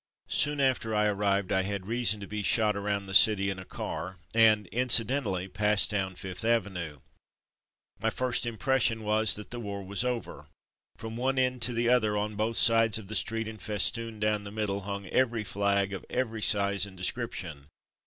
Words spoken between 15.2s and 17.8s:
flag of every size and description.